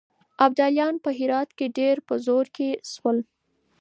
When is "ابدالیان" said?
0.45-0.95